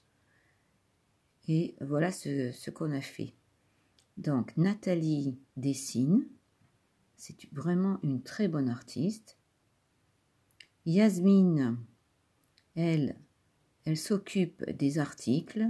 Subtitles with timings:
[1.49, 3.35] et voilà ce, qu'on a fait.
[4.17, 6.27] Donc Nathalie dessine,
[7.17, 9.39] c'est vraiment une très bonne artiste.
[10.87, 11.79] Yasmine,
[12.75, 13.17] elle,
[13.85, 15.67] elle s'occupe des articles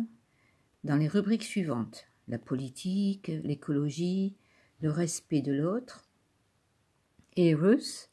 [0.85, 4.37] dans les rubriques suivantes la politique, l'écologie,
[4.81, 6.09] le respect de l'autre.
[7.37, 8.11] Et Ruth,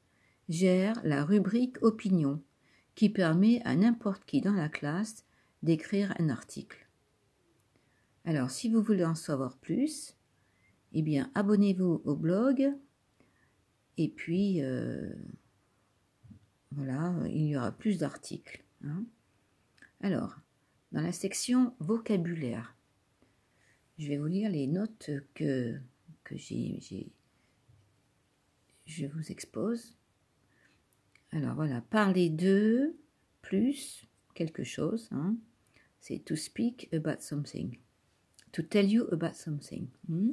[0.50, 2.42] gère la rubrique opinion
[2.96, 5.26] qui permet à n'importe qui dans la classe
[5.64, 6.88] d'écrire un article.
[8.26, 10.16] Alors, si vous voulez en savoir plus,
[10.92, 12.74] eh bien, abonnez-vous au blog
[13.98, 15.14] et puis, euh,
[16.72, 18.64] voilà, il y aura plus d'articles.
[18.86, 19.04] Hein.
[20.00, 20.40] Alors,
[20.94, 22.78] dans la section vocabulaire,
[23.98, 25.78] je vais vous lire les notes que,
[26.24, 27.12] que j'ai,
[28.86, 29.98] je vous expose.
[31.32, 32.96] Alors voilà, parler de
[33.42, 35.36] plus quelque chose, hein,
[36.00, 37.78] c'est to speak about something,
[38.52, 39.88] to tell you about something.
[40.08, 40.32] Hmm?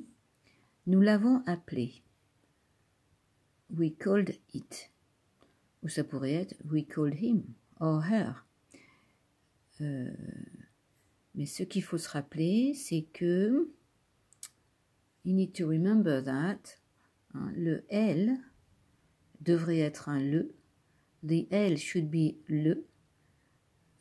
[0.86, 2.02] Nous l'avons appelé.
[3.70, 4.90] We called it.
[5.82, 7.42] Ou ça pourrait être we called him
[7.80, 8.44] or her.
[9.80, 10.10] Euh,
[11.34, 13.68] mais ce qu'il faut se rappeler, c'est que
[15.24, 16.78] you need to remember that
[17.34, 18.38] hein, le L
[19.40, 20.54] devrait être un le
[21.24, 22.86] The L should be le,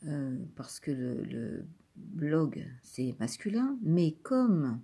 [0.05, 1.65] euh, parce que le,
[1.95, 4.81] blog c'est masculin, mais comme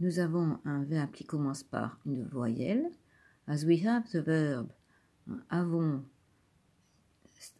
[0.00, 2.90] nous avons un verbe qui commence par une voyelle,
[3.46, 4.68] as we have the verb
[5.50, 6.04] avant,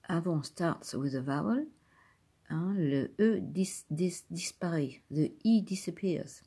[0.09, 1.67] avant starts with a vowel,
[2.51, 6.43] hein, le E disparaît, the E disappears.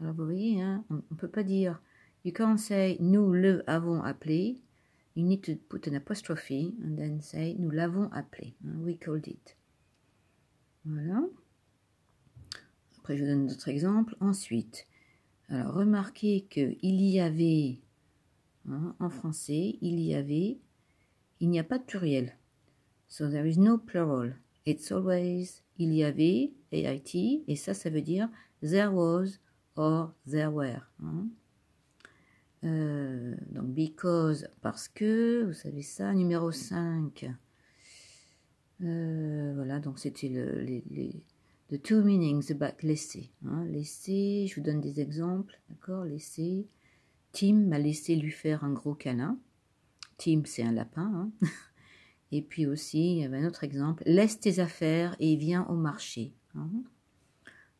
[0.00, 1.80] Alors vous voyez, hein, on ne peut pas dire,
[2.24, 4.62] you can't say nous le avons appelé,
[5.14, 8.54] you need to put an apostrophe and then say nous l'avons appelé.
[8.64, 9.56] Hein, we called it.
[10.84, 11.22] Voilà.
[12.98, 14.16] Après, je donne d'autres exemples.
[14.20, 14.86] Ensuite,
[15.48, 17.80] alors remarquez qu'il y avait,
[18.68, 20.58] hein, en français, il y avait,
[21.40, 22.36] il n'y a pas de pluriel.
[23.08, 24.36] So there is no plural.
[24.66, 28.28] It's always il y avait, AIT, et ça, ça veut dire
[28.62, 29.38] there was
[29.76, 30.80] or there were.
[31.02, 31.28] Hein.
[32.64, 36.12] Euh, donc, because, parce que, vous savez ça.
[36.14, 37.30] Numéro 5.
[38.82, 41.22] Euh, voilà, donc c'était le, les, les,
[41.70, 43.30] the two meanings about laisser.
[43.44, 46.66] Hein, laisser, je vous donne des exemples, d'accord Laisser.
[47.32, 49.38] Tim m'a laissé lui faire un gros câlin.
[50.18, 51.30] Tim, c'est un lapin.
[51.42, 51.46] Hein.
[52.32, 54.02] Et puis aussi, il y avait un autre exemple.
[54.06, 56.34] Laisse tes affaires et viens au marché.
[56.56, 56.68] Hein.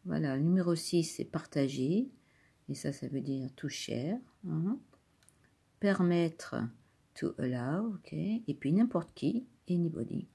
[0.05, 2.09] Voilà, numéro 6, c'est partager.
[2.69, 4.19] Et ça, ça veut dire tout cher.
[4.49, 4.79] Hein.
[5.81, 6.57] Permettre,
[7.15, 8.13] to allow, ok.
[8.13, 10.27] Et puis n'importe qui, anybody.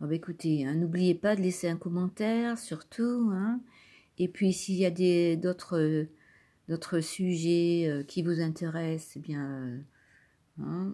[0.00, 3.30] Bon, bah, écoutez, hein, n'oubliez pas de laisser un commentaire, surtout.
[3.32, 3.60] Hein.
[4.18, 9.82] Et puis, s'il y a d'autres sujets euh, qui vous intéressent, eh bien,
[10.60, 10.90] euh,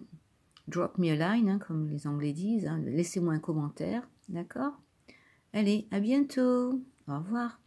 [0.67, 2.69] drop me a line, comme les Anglais disent.
[2.85, 4.73] Laissez-moi un commentaire, d'accord
[5.53, 6.81] Allez, à bientôt.
[7.07, 7.59] Au revoir.